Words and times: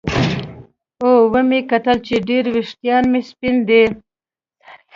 او 1.03 1.11
ومې 1.33 1.59
کتل 1.71 1.97
چې 2.07 2.15
ډېر 2.29 2.43
ویښتان 2.53 3.03
مې 3.11 3.21
سپین 3.29 3.55
دي 3.67 3.83